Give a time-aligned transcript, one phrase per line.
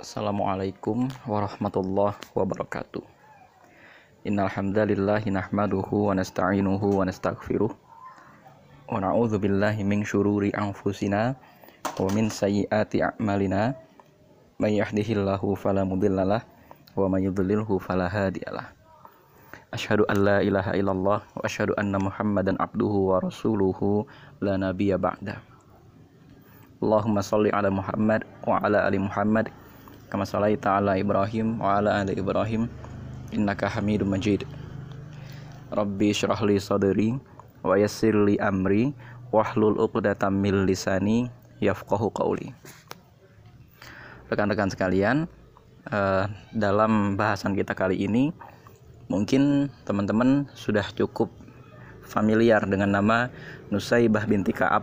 [0.00, 3.04] Assalamualaikum warahmatullahi wabarakatuh.
[4.24, 11.36] Innal hamdalillah nahmaduhu wa nasta'inuhu wa nastaghfiruh wa na'udzu billahi min syururi anfusina
[12.00, 13.76] wa min sayyiati a'malina
[14.56, 16.48] may yahdihillahu fala mudhillalah
[16.96, 18.72] wa may yudlilhu fala hadiyalah.
[19.68, 24.08] Asyhadu an la ilaha illallah wa asyhadu anna Muhammadan abduhu wa rasuluhu
[24.40, 25.44] la nabiyya ba'da.
[26.80, 29.52] Allahumma shalli ala Muhammad wa ala ali Muhammad
[30.10, 32.66] kama salaita ala Ibrahim wa ala ali Ibrahim
[33.30, 34.42] innaka Hamidum Majid.
[35.70, 37.14] Rabbi syrah li sadri
[37.62, 38.90] wa yassir li amri
[39.30, 41.30] wahlul 'uqdatam min lisani
[41.62, 42.50] yafqahu qawli.
[44.26, 45.30] Rekan-rekan sekalian,
[45.94, 48.34] uh, dalam bahasan kita kali ini
[49.06, 51.30] mungkin teman-teman sudah cukup
[52.02, 53.30] familiar dengan nama
[53.70, 54.82] Nusaibah binti Ka'ab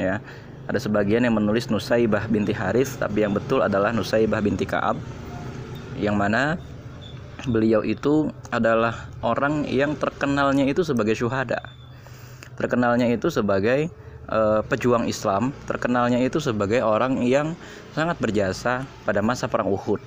[0.00, 0.24] ya
[0.64, 4.96] ada sebagian yang menulis Nusaibah binti Haris tapi yang betul adalah Nusaibah binti Kaab
[6.00, 6.56] yang mana
[7.44, 11.60] beliau itu adalah orang yang terkenalnya itu sebagai syuhada.
[12.56, 13.92] Terkenalnya itu sebagai
[14.30, 17.52] uh, pejuang Islam terkenalnya itu sebagai orang yang
[17.92, 20.00] sangat berjasa pada masa perang Uhud.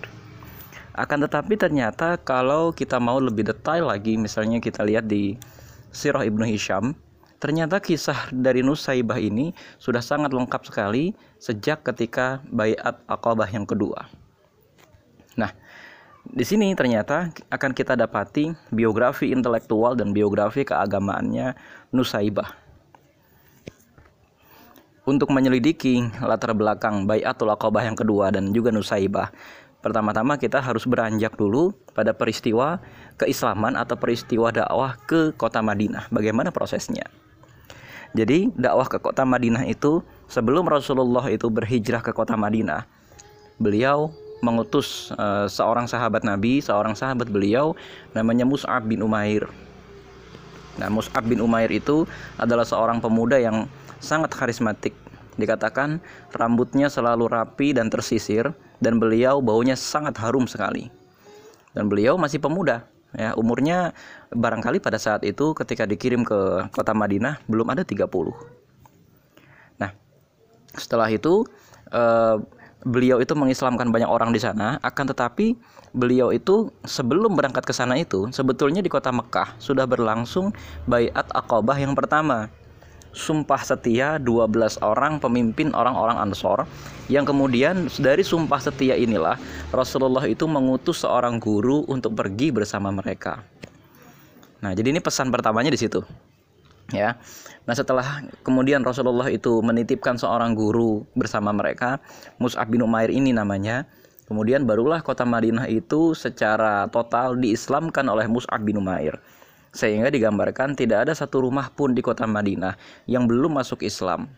[0.98, 5.38] Akan tetapi ternyata kalau kita mau lebih detail lagi misalnya kita lihat di
[5.94, 6.98] Sirah Ibnu Hisham
[7.38, 14.10] Ternyata kisah dari Nusaibah ini sudah sangat lengkap sekali sejak ketika Bayat Aqabah yang kedua.
[15.38, 15.54] Nah,
[16.26, 21.54] di sini ternyata akan kita dapati biografi intelektual dan biografi keagamaannya
[21.94, 22.58] Nusaibah.
[25.06, 29.30] Untuk menyelidiki latar belakang Bayatul Aqabah yang kedua dan juga Nusaibah,
[29.86, 32.82] pertama-tama kita harus beranjak dulu pada peristiwa
[33.22, 36.10] keislaman atau peristiwa dakwah ke kota Madinah.
[36.10, 37.06] Bagaimana prosesnya?
[38.18, 42.90] Jadi dakwah ke kota Madinah itu sebelum Rasulullah itu berhijrah ke kota Madinah,
[43.62, 44.09] beliau
[44.42, 47.78] mengutus uh, seorang sahabat Nabi, seorang sahabat beliau
[48.18, 49.46] namanya Mus'ab bin Umair.
[50.82, 52.09] Nah, Mus'ab bin Umair itu
[52.41, 53.69] adalah seorang pemuda yang
[54.02, 54.97] sangat karismatik.
[55.38, 56.02] Dikatakan
[56.34, 58.50] rambutnya selalu rapi dan tersisir
[58.81, 60.90] dan beliau baunya sangat harum sekali.
[61.78, 63.97] Dan beliau masih pemuda, ya umurnya
[64.31, 68.05] barangkali pada saat itu ketika dikirim ke kota Madinah belum ada 30
[69.81, 69.91] nah
[70.78, 71.44] setelah itu
[71.89, 72.38] eh,
[72.88, 74.79] beliau itu mengislamkan banyak orang di sana.
[74.79, 75.59] Akan tetapi
[75.95, 80.53] beliau itu sebelum berangkat ke sana itu sebetulnya di kota Mekah sudah berlangsung
[80.85, 82.51] bayat akobah yang pertama
[83.17, 86.69] sumpah setia 12 orang pemimpin orang-orang Ansor
[87.09, 89.35] yang kemudian dari sumpah setia inilah
[89.73, 93.41] Rasulullah itu mengutus seorang guru untuk pergi bersama mereka.
[94.61, 96.05] Nah, jadi ini pesan pertamanya di situ.
[96.94, 97.17] Ya.
[97.67, 101.99] Nah, setelah kemudian Rasulullah itu menitipkan seorang guru bersama mereka,
[102.39, 103.84] Mus'ab bin Umair ini namanya.
[104.28, 109.19] Kemudian barulah kota Madinah itu secara total diislamkan oleh Mus'ab bin Umair
[109.75, 112.75] sehingga digambarkan tidak ada satu rumah pun di kota Madinah
[113.09, 114.29] yang belum masuk Islam.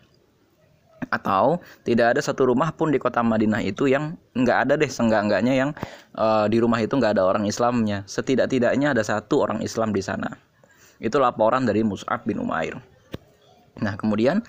[1.08, 5.54] Atau tidak ada satu rumah pun di kota Madinah itu yang nggak ada deh senggak-enggaknya
[5.56, 5.70] yang
[6.12, 8.04] uh, di rumah itu nggak ada orang Islamnya.
[8.04, 10.36] Setidak-tidaknya ada satu orang Islam di sana.
[11.00, 12.76] Itu laporan dari Mus'ab bin Umair.
[13.80, 14.44] Nah kemudian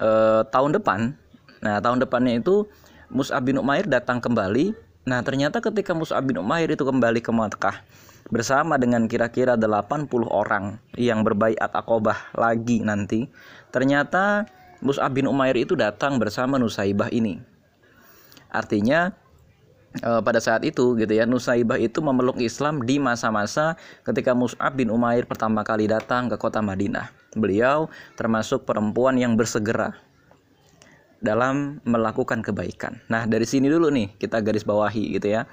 [0.00, 1.12] uh, tahun depan
[1.62, 2.66] nah tahun depannya itu
[3.12, 4.72] Mus'ab bin Umair datang kembali.
[5.04, 7.84] Nah ternyata ketika Mus'ab bin Umair itu kembali ke Makkah
[8.32, 13.28] bersama dengan kira-kira 80 orang yang berbaiat akobah lagi nanti
[13.68, 14.48] ternyata
[14.82, 17.38] Mus'ab bin Umair itu datang bersama Nusaibah ini.
[18.50, 19.14] Artinya
[19.94, 24.90] eh, pada saat itu gitu ya Nusaibah itu memeluk Islam di masa-masa ketika Mus'ab bin
[24.90, 27.14] Umair pertama kali datang ke kota Madinah.
[27.38, 27.86] Beliau
[28.18, 29.94] termasuk perempuan yang bersegera
[31.22, 32.98] dalam melakukan kebaikan.
[33.06, 35.46] Nah, dari sini dulu nih kita garis bawahi gitu ya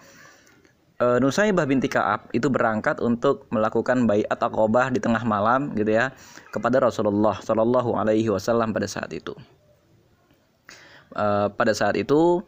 [1.00, 6.12] uh, Nusaibah binti Ka'ab itu berangkat untuk melakukan bayat akobah di tengah malam gitu ya
[6.52, 9.34] kepada Rasulullah Shallallahu Alaihi Wasallam pada saat itu.
[11.10, 12.46] Uh, pada saat itu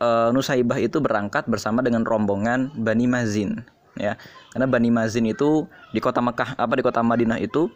[0.00, 3.60] uh, Nusaibah itu berangkat bersama dengan rombongan Bani Mazin
[4.00, 4.16] ya
[4.56, 7.68] karena Bani Mazin itu di kota Mekah apa di kota Madinah itu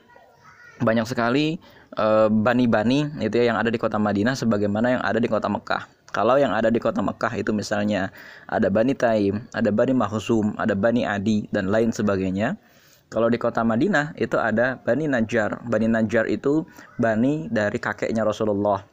[0.81, 1.61] banyak sekali
[2.31, 5.98] bani-bani uh, itu ya yang ada di kota Madinah sebagaimana yang ada di kota Mekah
[6.09, 8.09] kalau yang ada di kota Mekah itu misalnya
[8.49, 12.57] ada Bani Taim, ada Bani Mahzum, ada Bani Adi dan lain sebagainya.
[13.09, 15.65] Kalau di kota Madinah itu ada Bani Najjar.
[15.65, 16.69] Bani Najjar itu
[17.01, 18.85] bani dari kakeknya Rasulullah.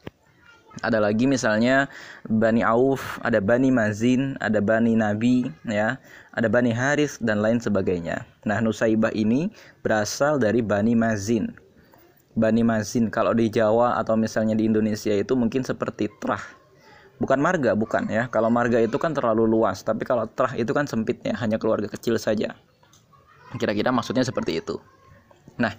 [0.84, 1.88] Ada lagi misalnya
[2.28, 6.00] Bani Auf, ada Bani Mazin, ada Bani Nabi, ya,
[6.36, 8.28] ada Bani Haris dan lain sebagainya.
[8.44, 9.52] Nah, Nusaibah ini
[9.84, 11.56] berasal dari Bani Mazin.
[12.36, 16.44] Bani Mazin kalau di Jawa atau misalnya di Indonesia itu mungkin seperti Trah
[17.20, 18.28] bukan marga bukan ya.
[18.28, 22.20] Kalau marga itu kan terlalu luas tapi kalau terah itu kan sempitnya hanya keluarga kecil
[22.20, 22.56] saja.
[23.56, 24.80] Kira-kira maksudnya seperti itu.
[25.56, 25.72] Nah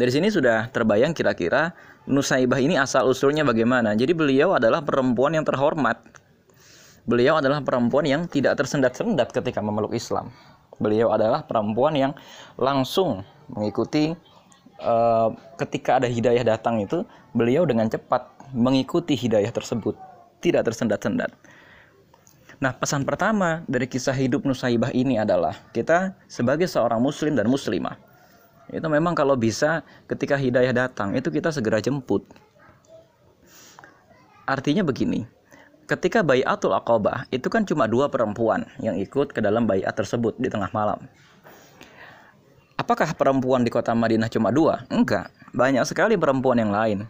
[0.00, 1.76] dari sini sudah terbayang kira-kira
[2.08, 3.92] Nusaibah ini asal usulnya bagaimana.
[3.92, 6.00] Jadi beliau adalah perempuan yang terhormat.
[7.04, 10.32] Beliau adalah perempuan yang tidak tersendat-sendat ketika memeluk Islam.
[10.80, 12.12] Beliau adalah perempuan yang
[12.56, 14.16] langsung mengikuti
[14.80, 15.28] uh,
[15.60, 17.04] ketika ada hidayah datang itu
[17.36, 18.24] beliau dengan cepat
[18.56, 20.07] mengikuti hidayah tersebut
[20.38, 21.30] tidak tersendat-sendat.
[22.58, 28.08] Nah, pesan pertama dari kisah hidup Nusaibah ini adalah kita sebagai seorang muslim dan muslimah
[28.68, 32.20] itu memang kalau bisa ketika hidayah datang itu kita segera jemput.
[34.44, 35.24] Artinya begini,
[35.88, 40.52] ketika bayatul aqabah itu kan cuma dua perempuan yang ikut ke dalam bayat tersebut di
[40.52, 41.00] tengah malam.
[42.78, 44.86] Apakah perempuan di kota Madinah cuma dua?
[44.92, 47.08] Enggak, banyak sekali perempuan yang lain.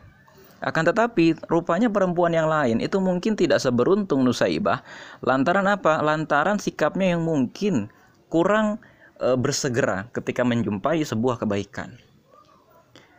[0.58, 4.82] Akan tetapi, rupanya perempuan yang lain itu mungkin tidak seberuntung Nusaibah.
[5.22, 6.02] Lantaran apa?
[6.02, 7.87] Lantaran sikapnya yang mungkin
[8.26, 8.82] kurang
[9.22, 11.94] e, bersegera ketika menjumpai sebuah kebaikan.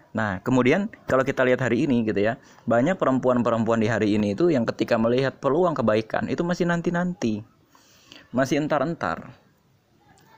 [0.09, 4.49] Nah, kemudian kalau kita lihat hari ini gitu ya, banyak perempuan-perempuan di hari ini itu
[4.51, 7.45] yang ketika melihat peluang kebaikan itu masih nanti-nanti.
[8.35, 9.31] Masih entar-entar.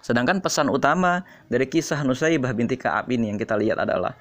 [0.01, 4.17] Sedangkan pesan utama dari kisah Nusaibah binti Ka'ab ini yang kita lihat adalah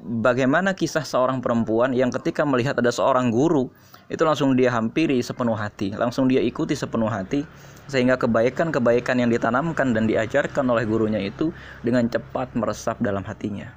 [0.00, 3.72] bagaimana kisah seorang perempuan yang ketika melihat ada seorang guru
[4.06, 7.42] itu langsung dia hampiri sepenuh hati, langsung dia ikuti sepenuh hati
[7.90, 11.50] sehingga kebaikan-kebaikan yang ditanamkan dan diajarkan oleh gurunya itu
[11.82, 13.70] dengan cepat meresap dalam hatinya.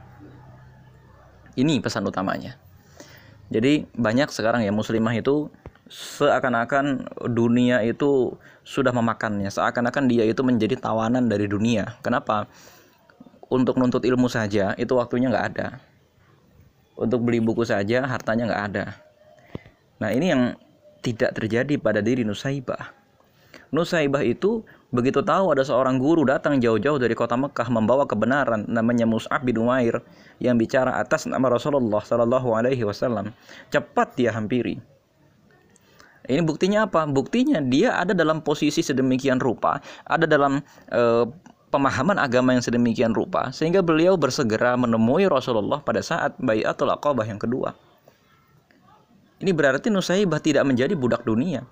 [1.58, 2.58] Ini pesan utamanya.
[3.50, 5.50] Jadi banyak sekarang ya muslimah itu
[5.90, 11.98] seakan-akan dunia itu sudah memakannya, seakan-akan dia itu menjadi tawanan dari dunia.
[12.06, 12.46] Kenapa?
[13.50, 15.89] Untuk nuntut ilmu saja itu waktunya nggak ada
[17.00, 18.86] untuk beli buku saja hartanya nggak ada.
[20.04, 20.44] Nah ini yang
[21.00, 22.92] tidak terjadi pada diri Nusaibah.
[23.72, 29.06] Nusaibah itu begitu tahu ada seorang guru datang jauh-jauh dari kota Mekah membawa kebenaran namanya
[29.06, 30.02] Mus'ab bin Umair
[30.42, 33.32] yang bicara atas nama Rasulullah Shallallahu Alaihi Wasallam
[33.70, 34.82] cepat dia hampiri.
[36.30, 37.10] Ini buktinya apa?
[37.10, 40.62] Buktinya dia ada dalam posisi sedemikian rupa, ada dalam
[40.94, 41.26] uh,
[41.70, 47.38] pemahaman agama yang sedemikian rupa sehingga beliau bersegera menemui Rasulullah pada saat Bayatul Aqabah yang
[47.38, 47.78] kedua.
[49.40, 51.64] Ini berarti Nusaibah tidak menjadi budak dunia.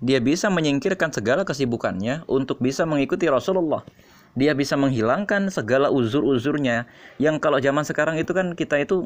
[0.00, 3.84] Dia bisa menyingkirkan segala kesibukannya untuk bisa mengikuti Rasulullah.
[4.32, 6.88] Dia bisa menghilangkan segala uzur-uzurnya
[7.20, 9.04] yang kalau zaman sekarang itu kan kita itu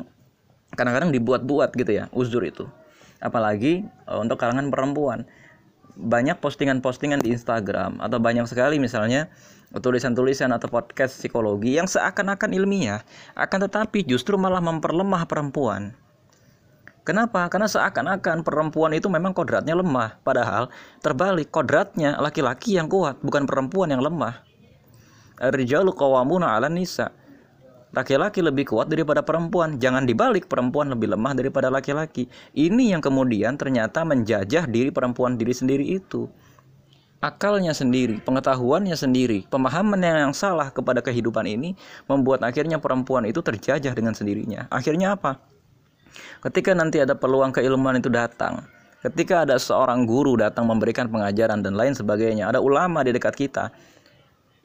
[0.78, 2.70] kadang-kadang dibuat-buat gitu ya, uzur itu.
[3.18, 5.26] Apalagi eh, untuk kalangan perempuan.
[5.94, 9.30] Banyak postingan-postingan di Instagram atau banyak sekali misalnya
[9.80, 13.02] tulisan-tulisan atau podcast psikologi yang seakan-akan ilmiah,
[13.34, 15.94] akan tetapi justru malah memperlemah perempuan.
[17.04, 17.44] Kenapa?
[17.52, 20.72] Karena seakan-akan perempuan itu memang kodratnya lemah, padahal
[21.04, 24.40] terbalik kodratnya laki-laki yang kuat, bukan perempuan yang lemah.
[25.36, 27.12] Rijalu qawwamuna 'ala nisa.
[27.94, 29.78] Laki-laki lebih kuat daripada perempuan.
[29.78, 32.26] Jangan dibalik perempuan lebih lemah daripada laki-laki.
[32.50, 36.26] Ini yang kemudian ternyata menjajah diri perempuan diri sendiri itu
[37.24, 41.72] akalnya sendiri, pengetahuannya sendiri, pemahaman yang salah kepada kehidupan ini
[42.04, 44.68] membuat akhirnya perempuan itu terjajah dengan sendirinya.
[44.68, 45.40] Akhirnya apa?
[46.44, 48.68] Ketika nanti ada peluang keilmuan itu datang,
[49.00, 53.72] ketika ada seorang guru datang memberikan pengajaran dan lain sebagainya, ada ulama di dekat kita,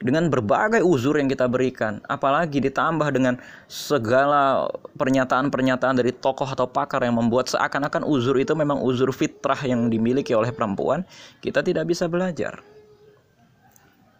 [0.00, 3.36] dengan berbagai uzur yang kita berikan, apalagi ditambah dengan
[3.68, 4.64] segala
[4.96, 10.32] pernyataan-pernyataan dari tokoh atau pakar yang membuat seakan-akan uzur itu memang uzur fitrah yang dimiliki
[10.32, 11.04] oleh perempuan,
[11.44, 12.64] kita tidak bisa belajar.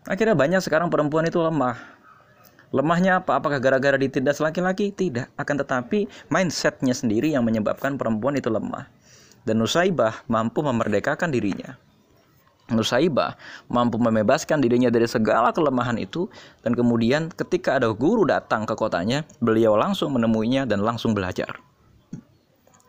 [0.04, 1.80] Akhirnya banyak sekarang perempuan itu lemah.
[2.70, 3.40] Lemahnya apa?
[3.40, 4.94] Apakah gara-gara ditindas laki-laki?
[4.94, 5.34] Tidak.
[5.34, 8.86] Akan tetapi mindsetnya sendiri yang menyebabkan perempuan itu lemah.
[9.42, 11.89] Dan Nusaibah mampu memerdekakan dirinya.
[12.70, 13.34] Nusaibah
[13.66, 16.30] mampu membebaskan dirinya dari segala kelemahan itu
[16.62, 21.58] dan kemudian ketika ada guru datang ke kotanya, beliau langsung menemuinya dan langsung belajar.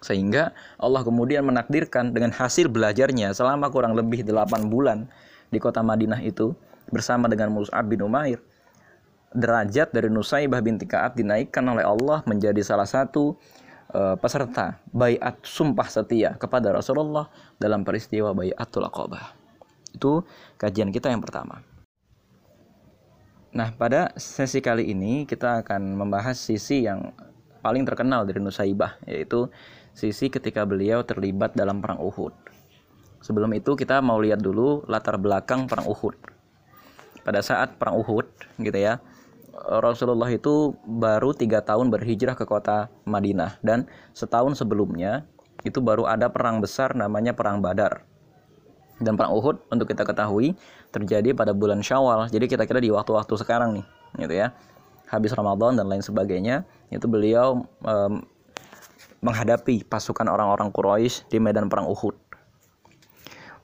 [0.01, 0.49] Sehingga
[0.81, 5.05] Allah kemudian menakdirkan dengan hasil belajarnya selama kurang lebih 8 bulan
[5.53, 6.57] di kota Madinah itu
[6.89, 8.41] bersama dengan Mus'ab bin Umair.
[9.31, 13.39] Derajat dari Nusaibah binti Ka'ab dinaikkan oleh Allah menjadi salah satu
[13.95, 19.40] uh, peserta bayat sumpah setia kepada Rasulullah dalam peristiwa bayatul Aqabah.
[19.91, 20.23] Itu
[20.57, 21.63] kajian kita yang pertama.
[23.51, 27.11] Nah, pada sesi kali ini kita akan membahas sisi yang
[27.59, 29.51] paling terkenal dari Nusaibah, yaitu
[29.91, 32.31] sisi ketika beliau terlibat dalam perang Uhud.
[33.19, 36.15] Sebelum itu kita mau lihat dulu latar belakang perang Uhud.
[37.21, 38.25] Pada saat perang Uhud,
[38.63, 39.03] gitu ya,
[39.67, 45.27] Rasulullah itu baru tiga tahun berhijrah ke kota Madinah dan setahun sebelumnya
[45.67, 48.07] itu baru ada perang besar namanya perang Badar
[49.01, 50.53] Dan perang Uhud untuk kita ketahui
[50.93, 52.29] terjadi pada bulan Syawal.
[52.29, 53.85] Jadi kita kira di waktu-waktu sekarang nih,
[54.21, 54.53] gitu ya.
[55.09, 58.21] Habis Ramadan dan lain sebagainya, itu beliau um,
[59.25, 62.13] menghadapi pasukan orang-orang Quraisy di medan perang Uhud.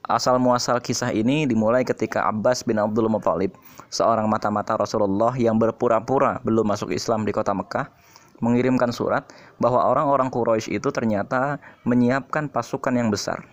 [0.08, 3.54] Asal muasal kisah ini dimulai ketika Abbas bin Abdul Muthalib,
[3.92, 7.92] seorang mata-mata Rasulullah yang berpura-pura belum masuk Islam di kota Mekah,
[8.40, 9.28] mengirimkan surat
[9.60, 13.44] bahwa orang-orang Quraisy itu ternyata menyiapkan pasukan yang besar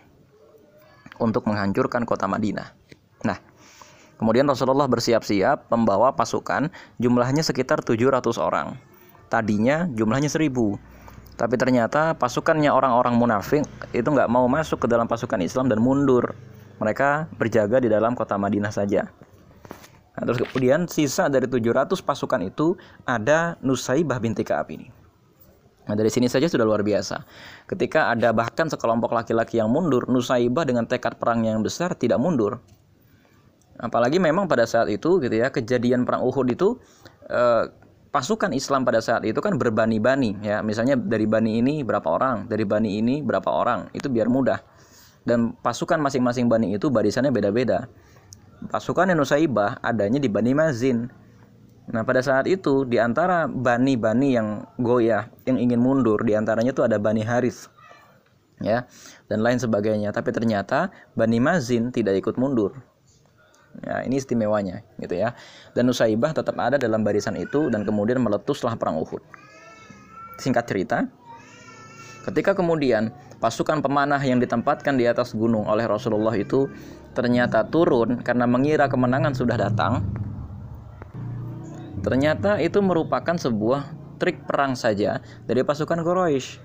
[1.19, 2.75] untuk menghancurkan kota Madinah.
[3.25, 3.39] Nah,
[4.21, 8.79] kemudian Rasulullah bersiap-siap membawa pasukan jumlahnya sekitar 700 orang.
[9.29, 10.79] Tadinya jumlahnya 1000.
[11.35, 16.35] Tapi ternyata pasukannya orang-orang munafik itu nggak mau masuk ke dalam pasukan Islam dan mundur.
[16.79, 19.11] Mereka berjaga di dalam kota Madinah saja.
[20.15, 25.04] Nah, terus kemudian sisa dari 700 pasukan itu ada Nusaibah binti Ka'ab ini.
[25.85, 27.25] Nah dari sini saja sudah luar biasa.
[27.69, 32.61] Ketika ada bahkan sekelompok laki-laki yang mundur, Nusaibah dengan tekad perang yang besar tidak mundur.
[33.77, 36.79] Apalagi memang pada saat itu gitu ya kejadian perang Uhud itu
[37.29, 37.69] eh,
[38.15, 40.63] pasukan Islam pada saat itu kan berbani-bani ya.
[40.63, 44.63] Misalnya dari bani ini berapa orang, dari bani ini berapa orang, itu biar mudah.
[45.27, 47.91] Dan pasukan masing-masing bani itu barisannya beda-beda.
[48.71, 51.11] Pasukan Nusaibah adanya di Bani Mazin
[51.93, 56.81] Nah pada saat itu di antara bani-bani yang goyah yang ingin mundur di antaranya itu
[56.81, 57.69] ada bani Haris
[58.63, 58.89] ya
[59.29, 60.09] dan lain sebagainya.
[60.15, 62.73] Tapi ternyata bani Mazin tidak ikut mundur.
[63.85, 65.37] Ya ini istimewanya gitu ya.
[65.77, 69.21] Dan Nusaibah tetap ada dalam barisan itu dan kemudian meletuslah perang Uhud.
[70.41, 70.99] Singkat cerita
[72.25, 76.73] ketika kemudian pasukan pemanah yang ditempatkan di atas gunung oleh Rasulullah itu
[77.13, 80.01] ternyata turun karena mengira kemenangan sudah datang
[82.05, 86.61] Ternyata itu merupakan sebuah trik perang saja dari pasukan Quraisy.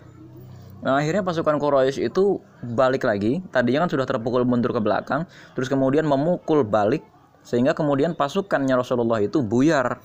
[0.83, 2.43] Nah, akhirnya pasukan Quraisy itu
[2.75, 3.39] balik lagi.
[3.51, 5.23] Tadinya kan sudah terpukul mundur ke belakang,
[5.55, 7.03] terus kemudian memukul balik
[7.43, 9.99] sehingga kemudian pasukannya Rasulullah itu buyar.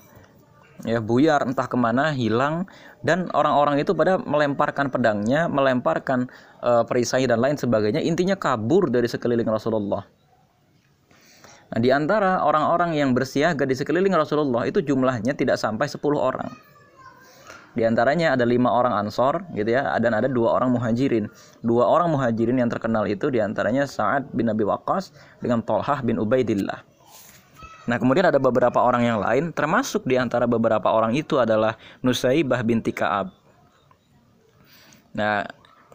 [0.83, 2.67] Ya, buyar entah ke mana, hilang
[2.99, 6.27] dan orang-orang itu pada melemparkan pedangnya, melemparkan
[6.59, 8.03] uh, perisai dan lain sebagainya.
[8.03, 10.03] Intinya kabur dari sekeliling Rasulullah.
[11.75, 16.47] Nah, di antara orang-orang yang bersiaga di sekeliling Rasulullah itu jumlahnya tidak sampai 10 orang.
[17.75, 21.27] Di antaranya ada lima orang ansor, gitu ya, dan ada dua orang muhajirin.
[21.59, 25.11] Dua orang muhajirin yang terkenal itu di antaranya Sa'ad bin Abi Waqqas
[25.43, 26.79] dengan Tolhah bin Ubaidillah.
[27.91, 32.63] Nah, kemudian ada beberapa orang yang lain, termasuk di antara beberapa orang itu adalah Nusaibah
[32.63, 33.35] binti Ka'ab.
[35.11, 35.43] Nah,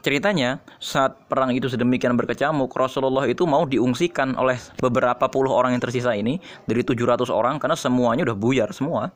[0.00, 5.82] Ceritanya, saat perang itu sedemikian berkecamuk, Rasulullah itu mau diungsikan oleh beberapa puluh orang yang
[5.84, 9.12] tersisa ini dari 700 orang karena semuanya udah buyar semua.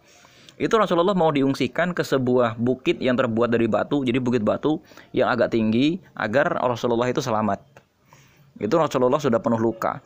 [0.61, 4.85] Itu Rasulullah mau diungsikan ke sebuah bukit yang terbuat dari batu, jadi bukit batu
[5.17, 7.65] yang agak tinggi agar Rasulullah itu selamat.
[8.61, 10.05] Itu Rasulullah sudah penuh luka.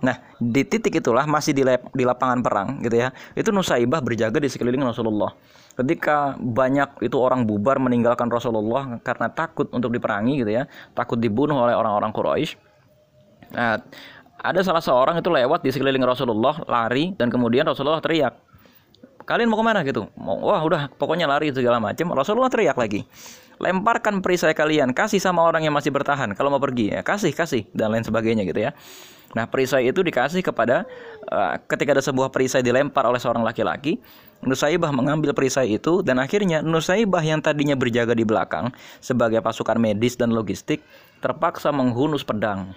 [0.00, 3.12] Nah, di titik itulah masih di, di lapangan perang gitu ya.
[3.36, 5.36] Itu Nusaibah berjaga di sekeliling Rasulullah.
[5.76, 10.64] Ketika banyak itu orang bubar meninggalkan Rasulullah karena takut untuk diperangi gitu ya,
[10.96, 12.56] takut dibunuh oleh orang-orang Quraisy.
[13.56, 13.76] Nah,
[14.40, 18.32] ada salah seorang itu lewat di sekeliling Rasulullah, lari dan kemudian Rasulullah teriak,
[19.30, 20.10] kalian mau ke mana gitu?
[20.18, 22.10] Mau, wah udah pokoknya lari segala macam.
[22.10, 23.06] Rasulullah teriak lagi,
[23.62, 26.34] lemparkan perisai kalian, kasih sama orang yang masih bertahan.
[26.34, 28.74] Kalau mau pergi ya kasih kasih dan lain sebagainya gitu ya.
[29.30, 30.82] Nah, perisai itu dikasih kepada
[31.30, 34.02] uh, ketika ada sebuah perisai dilempar oleh seorang laki-laki,
[34.42, 40.18] Nusaibah mengambil perisai itu dan akhirnya Nusaibah yang tadinya berjaga di belakang sebagai pasukan medis
[40.18, 40.82] dan logistik
[41.22, 42.74] terpaksa menghunus pedang.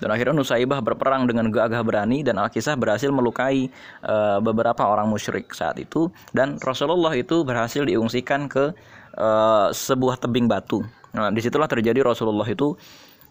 [0.00, 3.68] Dan akhirnya Nusaibah berperang dengan gagah berani dan Al-Kisah berhasil melukai
[4.00, 8.72] uh, beberapa orang musyrik saat itu dan Rasulullah itu berhasil diungsikan ke
[9.20, 10.80] uh, sebuah tebing batu.
[11.12, 12.72] Nah, di situlah terjadi Rasulullah itu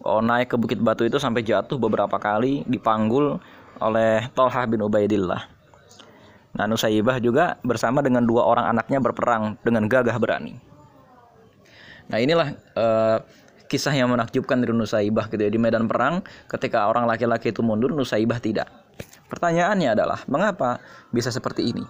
[0.04, 3.40] oh, naik ke Bukit Batu itu sampai jatuh beberapa kali dipanggul
[3.80, 5.42] oleh Tolhah bin Ubaidillah.
[6.50, 10.58] Nah, Nusaibah juga bersama dengan dua orang anaknya berperang dengan gagah berani.
[12.10, 13.22] Nah, inilah uh,
[13.70, 15.50] kisah yang menakjubkan dari Nusaibah gitu ya.
[15.54, 18.66] Di medan perang, ketika orang laki-laki itu mundur, Nusaibah tidak.
[19.30, 20.82] Pertanyaannya adalah, mengapa
[21.14, 21.86] bisa seperti ini?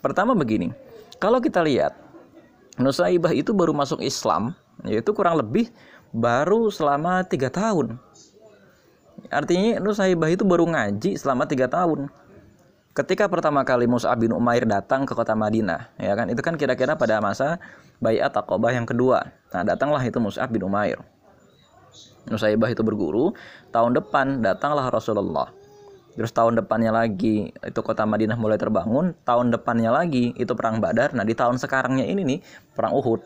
[0.00, 0.72] Pertama begini,
[1.20, 1.92] kalau kita lihat,
[2.80, 4.56] Nusaibah itu baru masuk Islam,
[4.88, 5.68] yaitu kurang lebih
[6.10, 8.00] baru selama tiga tahun.
[9.28, 12.08] Artinya Nusaibah itu baru ngaji selama tiga tahun.
[12.94, 16.94] Ketika pertama kali Mus'ab bin Umair datang ke kota Madinah, ya kan itu kan kira-kira
[16.94, 17.58] pada masa
[17.98, 19.34] Bayat Taqobah yang kedua.
[19.50, 21.02] Nah, datanglah itu Mus'ab bin Umair.
[22.30, 23.34] Nusaibah itu berguru,
[23.74, 25.50] tahun depan datanglah Rasulullah.
[26.14, 31.18] Terus tahun depannya lagi itu kota Madinah mulai terbangun, tahun depannya lagi itu perang Badar.
[31.18, 32.38] Nah, di tahun sekarangnya ini nih
[32.78, 33.18] perang Uhud.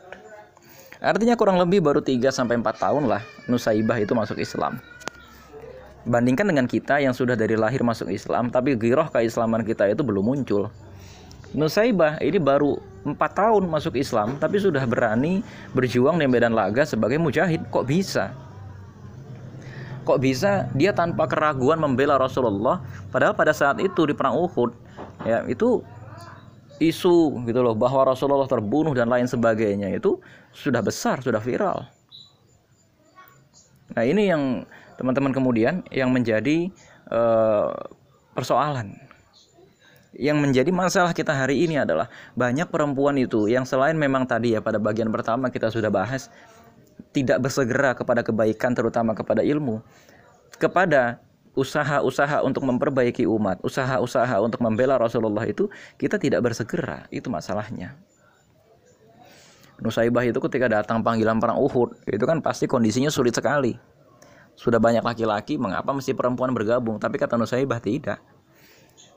[1.04, 4.80] Artinya kurang lebih baru 3 sampai 4 tahun lah Nusaibah itu masuk Islam.
[6.06, 10.24] Bandingkan dengan kita yang sudah dari lahir masuk Islam, tapi giroh keislaman kita itu belum
[10.24, 10.70] muncul.
[11.56, 12.76] Nusaibah ini baru
[13.08, 15.40] empat tahun masuk Islam, tapi sudah berani
[15.72, 17.64] berjuang di medan laga sebagai mujahid.
[17.72, 18.30] Kok bisa?
[20.04, 22.80] Kok bisa dia tanpa keraguan membela Rasulullah?
[23.08, 24.72] Padahal pada saat itu di perang Uhud,
[25.24, 25.80] ya itu
[26.78, 30.16] isu gitu loh bahwa Rasulullah terbunuh dan lain sebagainya itu
[30.54, 31.84] sudah besar, sudah viral.
[33.92, 34.62] Nah ini yang
[34.98, 36.68] teman-teman kemudian yang menjadi
[37.08, 37.70] uh,
[38.34, 38.98] persoalan.
[40.18, 44.60] Yang menjadi masalah kita hari ini adalah banyak perempuan itu yang selain memang tadi ya
[44.60, 46.26] pada bagian pertama kita sudah bahas
[47.14, 49.78] tidak bersegera kepada kebaikan terutama kepada ilmu
[50.58, 51.22] kepada
[51.54, 57.94] usaha-usaha untuk memperbaiki umat, usaha-usaha untuk membela Rasulullah itu kita tidak bersegera, itu masalahnya.
[59.78, 63.78] Nusaibah itu ketika datang panggilan perang Uhud, itu kan pasti kondisinya sulit sekali
[64.58, 66.98] sudah banyak laki-laki, mengapa mesti perempuan bergabung?
[66.98, 68.18] Tapi kata Nusaibah tidak.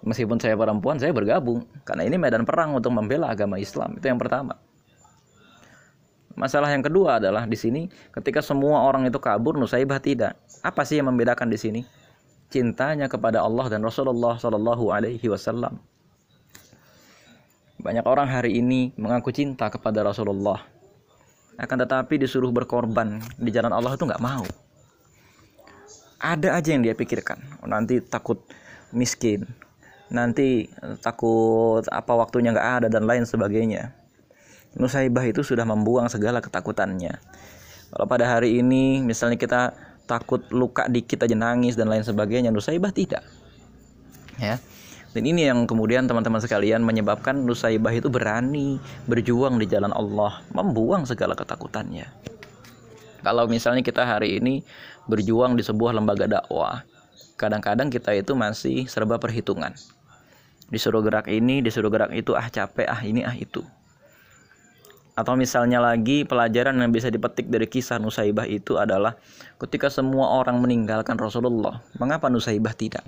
[0.06, 1.66] Meskipun saya perempuan, saya bergabung.
[1.82, 3.98] Karena ini medan perang untuk membela agama Islam.
[3.98, 4.62] Itu yang pertama.
[6.38, 10.38] Masalah yang kedua adalah di sini ketika semua orang itu kabur, Nusaibah tidak.
[10.62, 11.82] Apa sih yang membedakan di sini?
[12.54, 15.82] Cintanya kepada Allah dan Rasulullah Shallallahu Alaihi Wasallam.
[17.82, 20.62] Banyak orang hari ini mengaku cinta kepada Rasulullah,
[21.58, 24.46] akan tetapi disuruh berkorban di jalan Allah itu nggak mau
[26.22, 27.42] ada aja yang dia pikirkan.
[27.66, 28.46] Nanti takut
[28.94, 29.50] miskin.
[30.14, 33.98] Nanti eh, takut apa waktunya nggak ada dan lain sebagainya.
[34.78, 37.20] Nusaibah itu sudah membuang segala ketakutannya.
[37.92, 39.76] Kalau pada hari ini misalnya kita
[40.08, 43.26] takut luka dikit aja nangis dan lain sebagainya Nusaibah tidak.
[44.40, 44.62] Ya.
[45.12, 48.80] Dan ini yang kemudian teman-teman sekalian menyebabkan Nusaibah itu berani
[49.12, 52.08] berjuang di jalan Allah membuang segala ketakutannya
[53.22, 54.66] kalau misalnya kita hari ini
[55.10, 56.86] berjuang di sebuah lembaga dakwah,
[57.38, 59.74] kadang-kadang kita itu masih serba perhitungan.
[60.70, 63.62] Disuruh gerak ini, disuruh gerak itu, ah capek, ah ini, ah itu.
[65.12, 69.20] Atau misalnya lagi pelajaran yang bisa dipetik dari kisah Nusaibah itu adalah
[69.60, 73.04] ketika semua orang meninggalkan Rasulullah, mengapa Nusaibah tidak?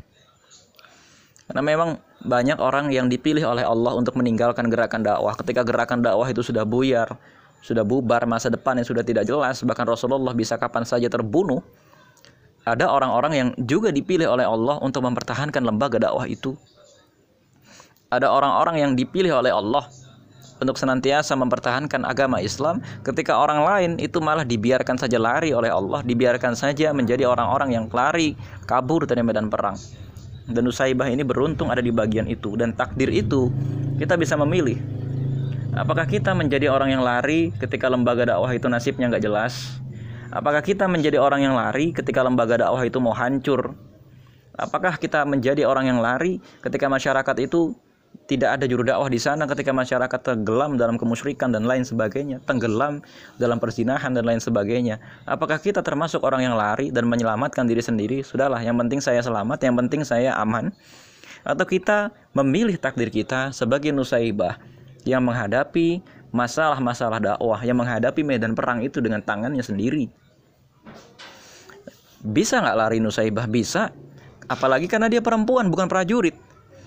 [1.47, 5.35] Karena memang banyak orang yang dipilih oleh Allah untuk meninggalkan gerakan dakwah.
[5.35, 7.19] Ketika gerakan dakwah itu sudah buyar,
[7.63, 11.63] sudah bubar masa depan yang sudah tidak jelas bahkan Rasulullah bisa kapan saja terbunuh
[12.63, 16.55] ada orang-orang yang juga dipilih oleh Allah untuk mempertahankan lembaga dakwah itu.
[18.07, 19.83] Ada orang-orang yang dipilih oleh Allah
[20.63, 25.99] untuk senantiasa mempertahankan agama Islam ketika orang lain itu malah dibiarkan saja lari oleh Allah
[26.07, 29.75] dibiarkan saja menjadi orang-orang yang lari kabur dari medan perang.
[30.47, 33.51] Dan Usaibah ini beruntung ada di bagian itu dan takdir itu
[33.99, 34.79] kita bisa memilih
[35.73, 39.81] Apakah kita menjadi orang yang lari ketika lembaga dakwah itu nasibnya nggak jelas?
[40.29, 43.73] Apakah kita menjadi orang yang lari ketika lembaga dakwah itu mau hancur?
[44.53, 47.73] Apakah kita menjadi orang yang lari ketika masyarakat itu
[48.29, 53.01] tidak ada juru dakwah di sana ketika masyarakat tenggelam dalam kemusyrikan dan lain sebagainya, tenggelam
[53.41, 55.01] dalam perzinahan dan lain sebagainya.
[55.25, 58.21] Apakah kita termasuk orang yang lari dan menyelamatkan diri sendiri?
[58.21, 60.69] Sudahlah, yang penting saya selamat, yang penting saya aman.
[61.41, 64.61] Atau kita memilih takdir kita sebagai nusaibah
[65.03, 70.09] yang menghadapi masalah-masalah dakwah, yang menghadapi medan perang itu dengan tangannya sendiri.
[72.23, 73.45] Bisa nggak lari Nusaibah?
[73.45, 73.91] Bisa.
[74.47, 76.35] Apalagi karena dia perempuan, bukan prajurit.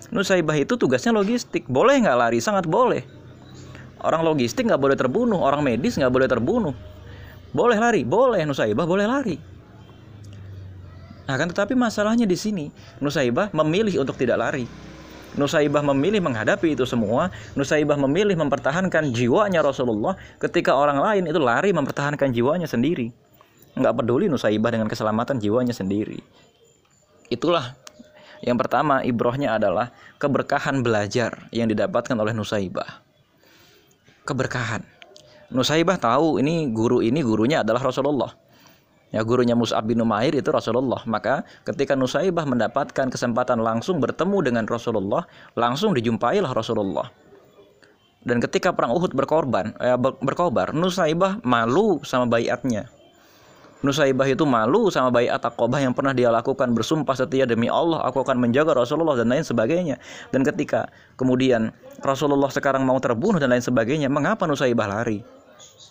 [0.09, 1.65] Nusaibah itu tugasnya logistik.
[1.69, 2.39] Boleh nggak lari?
[2.41, 3.05] Sangat boleh.
[4.01, 6.73] Orang logistik nggak boleh terbunuh, orang medis nggak boleh terbunuh.
[7.53, 9.37] Boleh lari, boleh Nusaibah boleh lari.
[11.27, 12.65] Nah tetapi masalahnya di sini,
[13.03, 14.86] Nusaibah memilih untuk tidak lari.
[15.37, 17.29] Nusaibah memilih menghadapi itu semua.
[17.53, 23.13] Nusaibah memilih mempertahankan jiwanya Rasulullah ketika orang lain itu lari mempertahankan jiwanya sendiri.
[23.77, 26.17] Nggak peduli Nusaibah dengan keselamatan jiwanya sendiri.
[27.29, 27.77] Itulah
[28.41, 33.05] yang pertama ibrohnya adalah keberkahan belajar yang didapatkan oleh Nusaibah.
[34.25, 34.81] Keberkahan.
[35.53, 38.46] Nusaibah tahu ini guru ini gurunya adalah Rasulullah
[39.07, 40.99] Ya gurunya Mus'ab bin Umair itu Rasulullah.
[41.07, 45.23] Maka ketika Nusaibah mendapatkan kesempatan langsung bertemu dengan Rasulullah,
[45.55, 47.07] langsung dijumpailah Rasulullah.
[48.27, 52.91] Dan ketika perang Uhud berkorban, eh, berkobar, Nusaibah malu sama bayatnya.
[53.85, 58.25] Nusaibah itu malu sama bayat Aqobah yang pernah dia lakukan bersumpah setia demi Allah aku
[58.25, 60.01] akan menjaga Rasulullah dan lain sebagainya.
[60.33, 61.69] Dan ketika kemudian
[62.01, 65.36] Rasulullah sekarang mau terbunuh dan lain sebagainya, mengapa Nusaibah lari?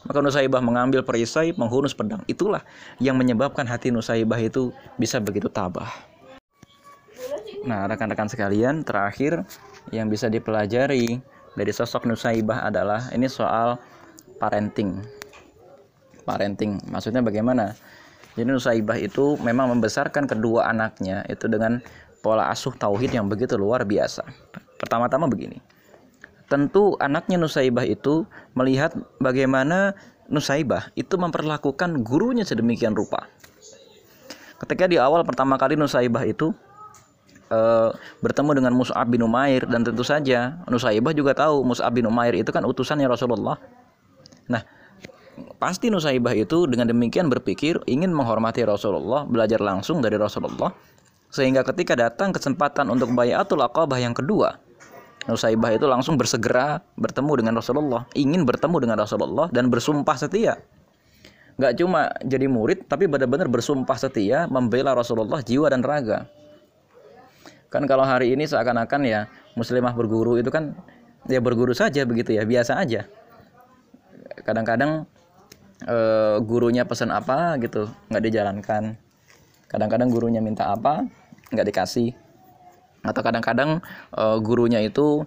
[0.07, 2.23] Maka Nusaibah mengambil perisai, menghunus pedang.
[2.31, 2.63] Itulah
[3.03, 5.91] yang menyebabkan hati Nusaibah itu bisa begitu tabah.
[7.67, 9.43] Nah, rekan-rekan sekalian, terakhir
[9.91, 11.19] yang bisa dipelajari
[11.59, 13.83] dari sosok Nusaibah adalah ini soal
[14.39, 15.03] parenting.
[16.23, 17.75] Parenting, maksudnya bagaimana?
[18.39, 21.83] Jadi Nusaibah itu memang membesarkan kedua anaknya itu dengan
[22.21, 24.23] pola asuh tauhid yang begitu luar biasa.
[24.77, 25.59] Pertama-tama begini.
[26.47, 28.23] Tentu anaknya Nusaibah itu
[28.55, 29.99] melihat bagaimana
[30.31, 33.27] Nusaibah itu memperlakukan gurunya sedemikian rupa.
[34.63, 36.55] Ketika di awal pertama kali Nusaibah itu
[37.51, 37.61] e,
[38.23, 42.51] bertemu dengan Mus'ab bin Umair dan tentu saja Nusaibah juga tahu Mus'ab bin Umair itu
[42.55, 43.59] kan utusannya Rasulullah.
[44.47, 44.63] Nah,
[45.59, 50.71] pasti Nusaibah itu dengan demikian berpikir ingin menghormati Rasulullah, belajar langsung dari Rasulullah
[51.27, 54.57] sehingga ketika datang kesempatan untuk bayatul aqabah yang kedua,
[55.27, 60.63] Nusaibah itu langsung bersegera bertemu dengan Rasulullah, ingin bertemu dengan Rasulullah dan bersumpah setia.
[61.59, 66.31] Gak cuma jadi murid, tapi benar-benar bersumpah setia membela Rasulullah jiwa dan raga.
[67.75, 69.27] Kan kalau hari ini seakan-akan ya
[69.59, 70.79] muslimah berguru itu kan
[71.27, 73.11] ya berguru saja begitu ya, biasa aja.
[74.47, 75.11] Kadang-kadang
[75.83, 75.97] e,
[76.47, 78.95] gurunya pesan apa gitu nggak dijalankan.
[79.67, 81.03] Kadang-kadang gurunya minta apa
[81.51, 82.15] nggak dikasih
[83.09, 83.81] atau kadang-kadang
[84.15, 85.25] uh, gurunya itu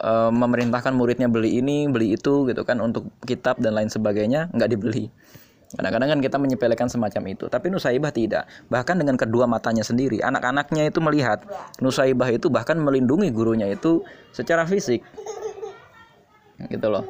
[0.00, 4.70] uh, memerintahkan muridnya beli ini beli itu gitu kan untuk kitab dan lain sebagainya nggak
[4.72, 5.10] dibeli.
[5.66, 7.50] Kadang-kadang kan kita menyepelekan semacam itu.
[7.50, 8.46] Tapi Nusaibah tidak.
[8.70, 11.42] Bahkan dengan kedua matanya sendiri anak-anaknya itu melihat.
[11.82, 15.02] Nusaibah itu bahkan melindungi gurunya itu secara fisik.
[16.70, 17.02] Gitu loh.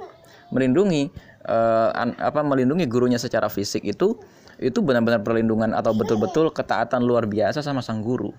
[0.57, 1.13] Melindungi
[1.47, 4.19] an, apa melindungi gurunya secara fisik itu
[4.57, 8.33] itu benar-benar perlindungan atau betul-betul ketaatan luar biasa sama sang guru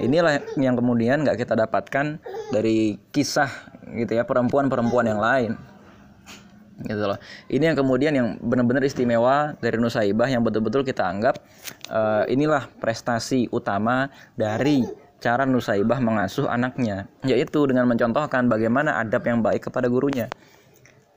[0.00, 2.22] inilah yang kemudian nggak kita dapatkan
[2.54, 3.50] dari kisah
[3.92, 5.52] gitu ya perempuan-perempuan yang lain
[6.82, 7.18] gitu loh
[7.52, 11.38] ini yang kemudian yang benar-benar istimewa dari Nusaibah yang betul-betul kita anggap
[11.92, 14.82] uh, inilah prestasi utama dari
[15.22, 20.26] cara Nusaibah mengasuh anaknya yaitu dengan mencontohkan bagaimana adab yang baik kepada gurunya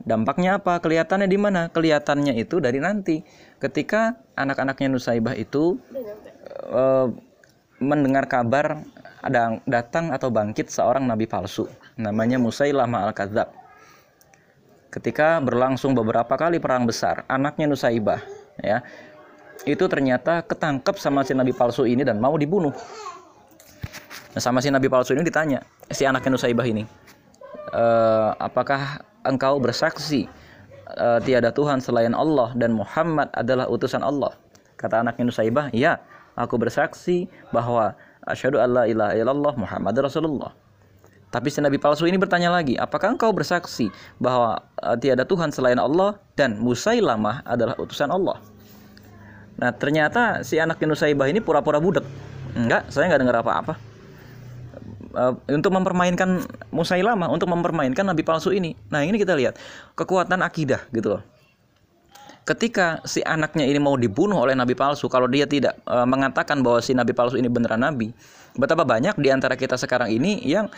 [0.06, 0.78] Dampaknya apa?
[0.84, 1.72] Kelihatannya di mana?
[1.74, 3.26] Kelihatannya itu dari nanti
[3.58, 5.82] ketika anak-anaknya Nusaibah itu
[6.70, 7.10] uh,
[7.82, 8.84] mendengar kabar
[9.20, 11.68] ada datang atau bangkit seorang nabi palsu
[12.00, 13.50] namanya Musailamah al-Kadzab.
[14.94, 18.24] Ketika berlangsung beberapa kali perang besar, anaknya Nusaibah
[18.64, 18.80] ya
[19.68, 22.72] itu ternyata ketangkep sama si nabi palsu ini dan mau dibunuh.
[24.36, 26.84] Nah, sama si nabi palsu ini ditanya si anaknya Nusaibah ini,
[27.72, 27.86] e,
[28.40, 30.30] apakah engkau bersaksi
[30.94, 34.38] uh, tiada Tuhan selain Allah dan Muhammad adalah utusan Allah.
[34.78, 35.98] Kata anaknya Nusaibah, "Ya,
[36.36, 37.96] aku bersaksi bahwa
[38.28, 40.52] asyhadu alla ilaha illallah Muhammad Rasulullah."
[41.34, 45.76] Tapi si nabi palsu ini bertanya lagi, "Apakah engkau bersaksi bahwa uh, tiada Tuhan selain
[45.76, 48.40] Allah dan Musailamah adalah utusan Allah?"
[49.56, 52.04] Nah, ternyata si anak Nusaibah ini pura-pura budek.
[52.56, 53.76] Enggak, saya nggak dengar apa-apa
[55.16, 58.76] uh, untuk mempermainkan Musailamah, untuk mempermainkan nabi palsu ini.
[58.92, 59.56] Nah, ini kita lihat
[59.96, 61.22] kekuatan akidah gitu loh.
[62.46, 66.78] Ketika si anaknya ini mau dibunuh oleh nabi palsu, kalau dia tidak uh, mengatakan bahwa
[66.78, 68.14] si nabi palsu ini beneran nabi,
[68.54, 70.70] betapa banyak di antara kita sekarang ini yang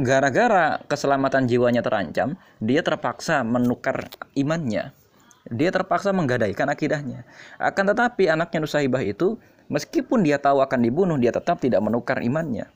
[0.00, 2.32] gara-gara keselamatan jiwanya terancam,
[2.64, 4.96] dia terpaksa menukar imannya.
[5.52, 7.28] Dia terpaksa menggadaikan akidahnya.
[7.60, 9.36] Akan tetapi anaknya Nusaibah itu
[9.68, 12.72] meskipun dia tahu akan dibunuh, dia tetap tidak menukar imannya.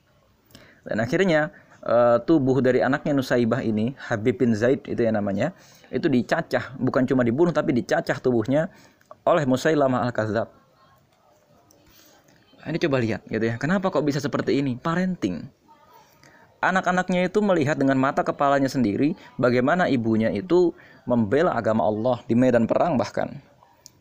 [0.85, 1.53] Dan akhirnya
[1.85, 5.57] uh, tubuh dari anaknya Nusaibah ini, Habib bin Zaid itu yang namanya,
[5.95, 8.67] itu dicacah, bukan cuma dibunuh tapi dicacah tubuhnya
[9.23, 10.49] oleh Musailamah al-Kadzab.
[12.65, 13.55] Nah, ini coba lihat gitu ya.
[13.61, 14.75] Kenapa kok bisa seperti ini?
[14.75, 15.47] Parenting.
[16.65, 20.73] Anak-anaknya itu melihat dengan mata kepalanya sendiri bagaimana ibunya itu
[21.05, 23.37] membela agama Allah di medan perang bahkan.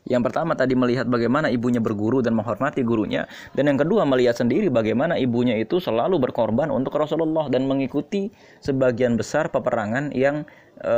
[0.03, 3.23] Yang pertama tadi melihat bagaimana ibunya berguru dan menghormati gurunya,
[3.55, 8.27] dan yang kedua melihat sendiri bagaimana ibunya itu selalu berkorban untuk Rasulullah dan mengikuti
[8.59, 10.43] sebagian besar peperangan yang
[10.83, 10.95] e,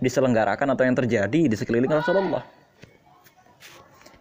[0.00, 2.44] diselenggarakan atau yang terjadi di sekeliling Rasulullah.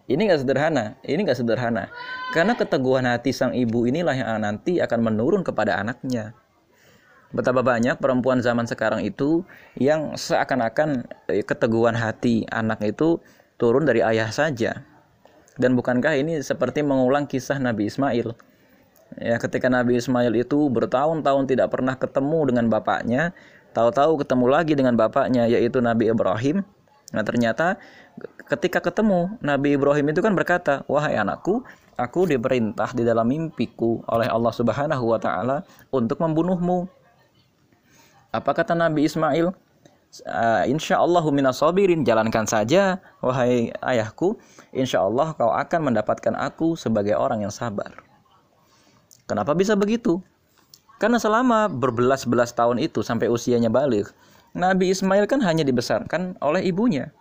[0.06, 1.90] Ini nggak sederhana, ini nggak sederhana,
[2.30, 6.38] karena keteguhan hati sang ibu inilah yang nanti akan menurun kepada anaknya.
[7.34, 9.42] Betapa banyak perempuan zaman sekarang itu
[9.76, 13.18] yang seakan-akan eh, keteguhan hati anak itu
[13.58, 14.86] turun dari ayah saja.
[15.58, 18.36] Dan bukankah ini seperti mengulang kisah Nabi Ismail?
[19.16, 23.32] Ya, ketika Nabi Ismail itu bertahun-tahun tidak pernah ketemu dengan bapaknya,
[23.76, 26.64] tahu-tahu ketemu lagi dengan bapaknya yaitu Nabi Ibrahim.
[27.12, 27.76] Nah, ternyata
[28.48, 31.68] ketika ketemu Nabi Ibrahim itu kan berkata, "Wahai anakku,
[32.00, 36.88] aku diperintah di dalam mimpiku oleh Allah Subhanahu wa taala untuk membunuhmu."
[38.32, 39.52] Apa kata Nabi Ismail?
[40.24, 44.40] uh, insya Allah sabirin jalankan saja wahai ayahku
[44.72, 47.92] insya Allah kau akan mendapatkan aku sebagai orang yang sabar
[49.28, 50.24] kenapa bisa begitu
[51.06, 54.10] karena selama berbelas-belas tahun itu sampai usianya balik
[54.58, 57.14] Nabi Ismail kan hanya dibesarkan oleh ibunya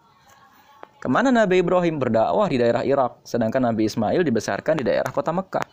[0.97, 5.37] Ke mana Nabi Ibrahim berdakwah di daerah Irak, sedangkan Nabi Ismail dibesarkan di daerah kota
[5.37, 5.68] Mekah.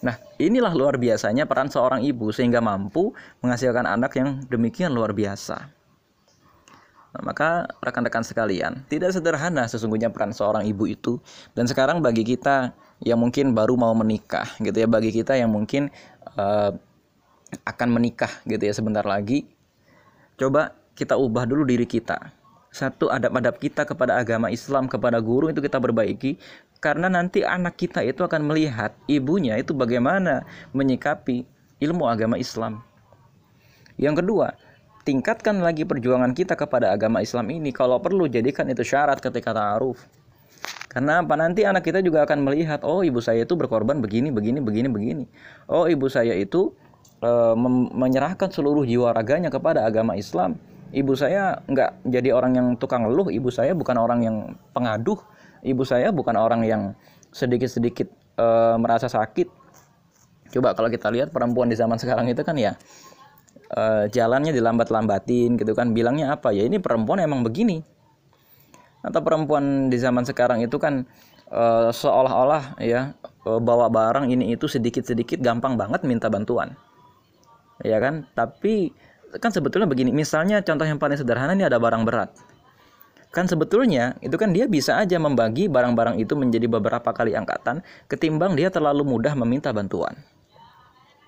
[0.00, 3.12] Nah, inilah luar biasanya peran seorang ibu sehingga mampu
[3.44, 5.75] menghasilkan anak yang demikian luar biasa.
[7.16, 11.16] Nah, maka rekan-rekan sekalian, tidak sederhana sesungguhnya peran seorang ibu itu.
[11.56, 15.88] Dan sekarang bagi kita yang mungkin baru mau menikah, gitu ya, bagi kita yang mungkin
[16.36, 16.76] uh,
[17.64, 19.48] akan menikah, gitu ya, sebentar lagi,
[20.36, 22.36] coba kita ubah dulu diri kita
[22.76, 26.36] satu adab-adab kita kepada agama Islam kepada guru itu kita perbaiki
[26.84, 30.44] karena nanti anak kita itu akan melihat ibunya itu bagaimana
[30.76, 31.48] menyikapi
[31.80, 32.84] ilmu agama Islam.
[33.96, 34.52] Yang kedua,
[35.06, 37.70] tingkatkan lagi perjuangan kita kepada agama Islam ini.
[37.70, 40.02] Kalau perlu jadikan itu syarat ketika ta'aruf.
[40.90, 41.38] Karena apa?
[41.38, 45.24] Nanti anak kita juga akan melihat oh ibu saya itu berkorban begini begini begini begini.
[45.70, 46.74] Oh ibu saya itu
[47.22, 47.30] e,
[47.94, 50.58] menyerahkan seluruh jiwa raganya kepada agama Islam.
[50.90, 54.36] Ibu saya nggak jadi orang yang tukang leluh ibu saya bukan orang yang
[54.74, 55.20] pengaduh.
[55.62, 56.82] Ibu saya bukan orang yang
[57.30, 58.46] sedikit-sedikit e,
[58.80, 59.52] merasa sakit.
[60.50, 62.72] Coba kalau kita lihat perempuan di zaman sekarang itu kan ya
[63.70, 65.90] e, jalannya dilambat-lambatin gitu kan.
[65.96, 66.50] Bilangnya apa?
[66.54, 67.82] Ya ini perempuan emang begini.
[69.06, 71.06] Atau perempuan di zaman sekarang itu kan
[71.50, 73.14] e, seolah-olah ya
[73.46, 76.74] e, bawa barang ini itu sedikit-sedikit gampang banget minta bantuan.
[77.84, 78.24] Ya kan?
[78.32, 78.90] Tapi
[79.36, 82.32] kan sebetulnya begini, misalnya contoh yang paling sederhana ini ada barang berat.
[83.34, 88.56] Kan sebetulnya itu kan dia bisa aja membagi barang-barang itu menjadi beberapa kali angkatan ketimbang
[88.56, 90.16] dia terlalu mudah meminta bantuan.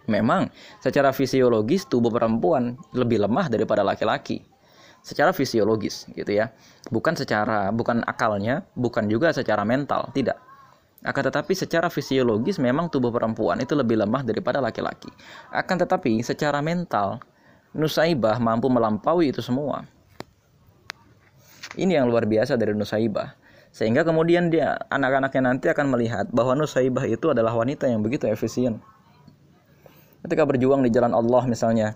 [0.09, 0.49] Memang
[0.81, 4.41] secara fisiologis tubuh perempuan lebih lemah daripada laki-laki.
[5.05, 6.51] Secara fisiologis gitu ya.
[6.89, 10.41] Bukan secara bukan akalnya, bukan juga secara mental, tidak.
[11.07, 15.13] Akan tetapi secara fisiologis memang tubuh perempuan itu lebih lemah daripada laki-laki.
[15.55, 17.23] Akan tetapi secara mental
[17.77, 19.85] Nusaibah mampu melampaui itu semua.
[21.79, 23.37] Ini yang luar biasa dari Nusaibah.
[23.71, 28.83] Sehingga kemudian dia anak-anaknya nanti akan melihat bahwa Nusaibah itu adalah wanita yang begitu efisien.
[30.25, 31.95] Ketika berjuang di jalan Allah misalnya,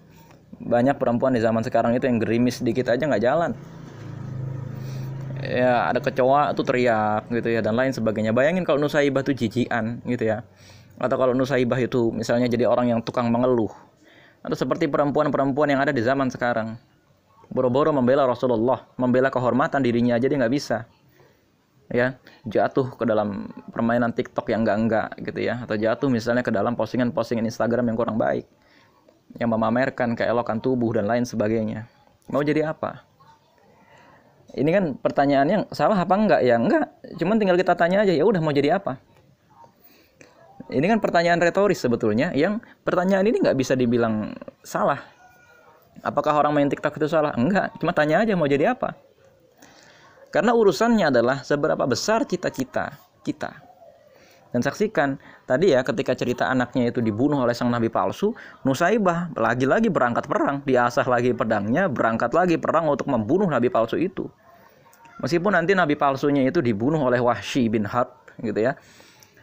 [0.63, 3.51] banyak perempuan di zaman sekarang itu yang gerimis sedikit aja nggak jalan.
[5.43, 8.31] Ya ada kecoa tuh teriak gitu ya dan lain sebagainya.
[8.31, 10.47] Bayangin kalau Nusaibah itu jijian gitu ya.
[11.03, 13.75] Atau kalau Nusaibah itu misalnya jadi orang yang tukang mengeluh
[14.43, 16.75] atau seperti perempuan-perempuan yang ada di zaman sekarang.
[17.53, 20.87] Boro-boro membela Rasulullah, membela kehormatan dirinya aja dia nggak bisa.
[21.91, 22.17] Ya,
[22.47, 27.45] jatuh ke dalam permainan TikTok yang enggak-enggak gitu ya, atau jatuh misalnya ke dalam postingan-postingan
[27.45, 28.47] Instagram yang kurang baik.
[29.37, 31.89] Yang memamerkan keelokan tubuh dan lain sebagainya.
[32.33, 33.05] Mau jadi apa?
[34.53, 36.61] Ini kan pertanyaannya salah apa enggak ya?
[36.61, 39.01] Enggak, cuman tinggal kita tanya aja ya udah mau jadi apa?
[40.73, 44.33] Ini kan pertanyaan retoris sebetulnya yang pertanyaan ini nggak bisa dibilang
[44.65, 45.01] salah.
[46.01, 47.37] Apakah orang main TikTok itu salah?
[47.37, 48.97] Enggak, cuma tanya aja mau jadi apa.
[50.33, 53.73] Karena urusannya adalah seberapa besar cita-cita kita.
[54.53, 55.17] Dan saksikan
[55.49, 60.61] tadi ya ketika cerita anaknya itu dibunuh oleh sang nabi palsu, Nusaibah lagi-lagi berangkat perang,
[60.65, 64.29] diasah lagi pedangnya, berangkat lagi perang untuk membunuh nabi palsu itu.
[65.25, 68.77] Meskipun nanti nabi palsunya itu dibunuh oleh Wahsy bin Harb gitu ya.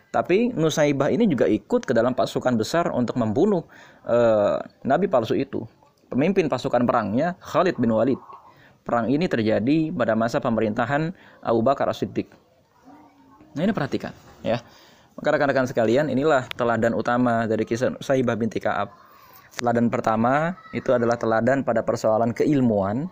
[0.10, 3.66] Tapi Nusaibah ini juga ikut ke dalam pasukan besar untuk membunuh
[4.06, 5.66] uh, nabi palsu itu.
[6.10, 8.18] Pemimpin pasukan perangnya Khalid bin Walid.
[8.90, 11.14] Perang ini terjadi pada masa pemerintahan
[11.46, 12.26] Abu Bakar As-Siddiq.
[13.54, 14.10] Nah, ini perhatikan
[14.42, 14.58] ya.
[15.14, 18.90] Maka rekan-rekan sekalian, inilah teladan utama dari kisah Nusaibah binti Ka'ab.
[19.62, 23.06] Teladan pertama itu adalah teladan pada persoalan keilmuan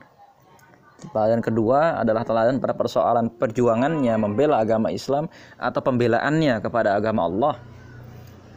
[0.97, 5.29] Teladan kedua adalah teladan pada persoalan perjuangannya membela agama Islam
[5.61, 7.53] atau pembelaannya kepada agama Allah.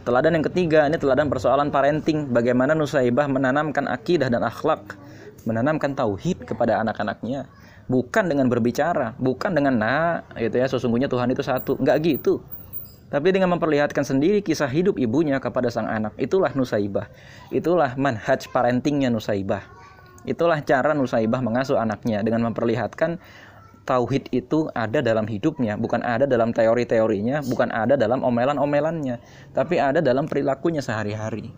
[0.09, 4.97] Teladan yang ketiga ini teladan persoalan parenting, bagaimana Nusaibah menanamkan akidah dan akhlak,
[5.45, 7.49] menanamkan tauhid kepada anak-anaknya,
[7.91, 12.41] bukan dengan berbicara, bukan dengan nah, gitu ya, sesungguhnya Tuhan itu satu, enggak gitu.
[13.11, 17.11] Tapi dengan memperlihatkan sendiri kisah hidup ibunya kepada sang anak, itulah Nusaibah.
[17.51, 19.67] Itulah manhaj parentingnya Nusaibah.
[20.23, 23.19] Itulah cara Nusaibah mengasuh anaknya dengan memperlihatkan
[23.83, 29.19] tauhid itu ada dalam hidupnya, bukan ada dalam teori-teorinya, bukan ada dalam omelan-omelannya,
[29.51, 31.51] tapi ada dalam perilakunya sehari-hari.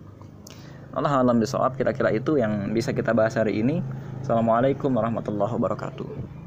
[0.93, 3.81] Allah alam bisawab kira-kira itu yang bisa kita bahas hari ini.
[4.21, 6.42] Assalamualaikum warahmatullahi wabarakatuh.